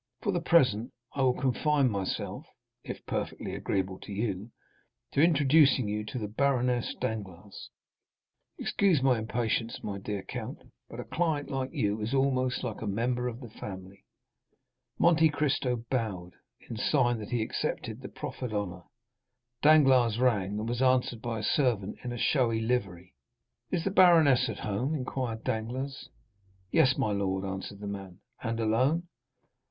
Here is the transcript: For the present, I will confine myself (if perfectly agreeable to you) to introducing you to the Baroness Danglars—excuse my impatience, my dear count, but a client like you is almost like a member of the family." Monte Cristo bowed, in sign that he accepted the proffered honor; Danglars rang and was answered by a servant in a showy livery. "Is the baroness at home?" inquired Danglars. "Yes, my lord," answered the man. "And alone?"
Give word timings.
For 0.23 0.31
the 0.31 0.41
present, 0.41 0.91
I 1.13 1.21
will 1.21 1.35
confine 1.39 1.91
myself 1.91 2.47
(if 2.83 3.05
perfectly 3.05 3.53
agreeable 3.53 3.99
to 3.99 4.11
you) 4.11 4.49
to 5.11 5.21
introducing 5.21 5.87
you 5.87 6.03
to 6.05 6.17
the 6.17 6.27
Baroness 6.27 6.95
Danglars—excuse 6.99 9.03
my 9.03 9.19
impatience, 9.19 9.83
my 9.83 9.99
dear 9.99 10.23
count, 10.23 10.63
but 10.89 10.99
a 10.99 11.03
client 11.03 11.51
like 11.51 11.71
you 11.71 12.01
is 12.01 12.15
almost 12.15 12.63
like 12.63 12.81
a 12.81 12.87
member 12.87 13.27
of 13.27 13.41
the 13.41 13.49
family." 13.51 14.03
Monte 14.97 15.29
Cristo 15.29 15.85
bowed, 15.91 16.33
in 16.67 16.77
sign 16.77 17.19
that 17.19 17.29
he 17.29 17.43
accepted 17.43 18.01
the 18.01 18.09
proffered 18.09 18.53
honor; 18.53 18.81
Danglars 19.61 20.17
rang 20.17 20.57
and 20.57 20.67
was 20.67 20.81
answered 20.81 21.21
by 21.21 21.37
a 21.41 21.43
servant 21.43 21.99
in 22.03 22.11
a 22.11 22.17
showy 22.17 22.59
livery. 22.59 23.13
"Is 23.69 23.83
the 23.83 23.91
baroness 23.91 24.49
at 24.49 24.57
home?" 24.61 24.95
inquired 24.95 25.43
Danglars. 25.43 26.09
"Yes, 26.71 26.97
my 26.97 27.11
lord," 27.11 27.45
answered 27.45 27.81
the 27.81 27.85
man. 27.87 28.17
"And 28.41 28.59
alone?" 28.59 29.07